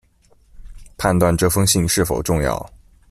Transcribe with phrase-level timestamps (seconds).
[0.97, 2.67] 判断这封信是否重要